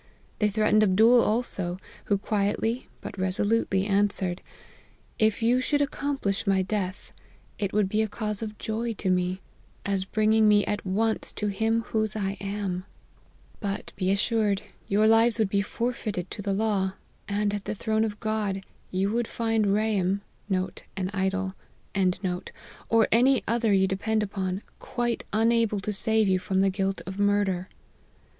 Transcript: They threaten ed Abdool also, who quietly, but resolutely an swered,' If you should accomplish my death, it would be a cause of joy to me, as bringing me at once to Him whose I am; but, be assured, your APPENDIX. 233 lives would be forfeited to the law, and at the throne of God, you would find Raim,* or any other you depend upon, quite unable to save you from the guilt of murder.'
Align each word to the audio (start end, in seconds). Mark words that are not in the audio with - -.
They 0.39 0.49
threaten 0.49 0.77
ed 0.77 0.83
Abdool 0.89 1.21
also, 1.21 1.77
who 2.05 2.17
quietly, 2.17 2.87
but 3.01 3.19
resolutely 3.19 3.85
an 3.85 4.07
swered,' 4.07 4.39
If 5.29 5.43
you 5.43 5.61
should 5.61 5.79
accomplish 5.79 6.47
my 6.47 6.63
death, 6.63 7.13
it 7.59 7.71
would 7.71 7.87
be 7.87 8.01
a 8.01 8.07
cause 8.07 8.41
of 8.41 8.57
joy 8.57 8.93
to 8.93 9.11
me, 9.11 9.41
as 9.85 10.05
bringing 10.05 10.47
me 10.47 10.65
at 10.65 10.83
once 10.87 11.31
to 11.33 11.49
Him 11.49 11.83
whose 11.83 12.15
I 12.15 12.31
am; 12.41 12.83
but, 13.59 13.93
be 13.95 14.09
assured, 14.09 14.63
your 14.87 15.05
APPENDIX. 15.05 15.35
233 15.37 15.37
lives 15.37 15.37
would 15.37 15.49
be 15.49 15.61
forfeited 15.61 16.31
to 16.31 16.41
the 16.41 16.53
law, 16.53 16.93
and 17.27 17.53
at 17.53 17.65
the 17.65 17.75
throne 17.75 18.03
of 18.03 18.19
God, 18.19 18.63
you 18.89 19.11
would 19.11 19.27
find 19.27 19.65
Raim,* 19.67 20.21
or 22.89 23.07
any 23.11 23.43
other 23.47 23.71
you 23.71 23.85
depend 23.87 24.23
upon, 24.23 24.63
quite 24.79 25.25
unable 25.31 25.79
to 25.79 25.93
save 25.93 26.27
you 26.27 26.39
from 26.39 26.61
the 26.61 26.71
guilt 26.71 27.03
of 27.05 27.19
murder.' 27.19 27.69